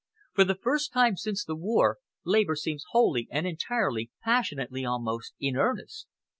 [0.33, 5.55] For the first time since the war, Labour seems wholly and entirely, passionately almost, in
[5.55, 6.07] earnest.